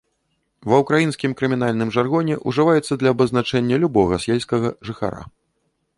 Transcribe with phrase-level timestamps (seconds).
[0.71, 5.21] Ва ўкраінскім крымінальным жаргоне ўжываецца для абазначэння любога сельскага жыхара.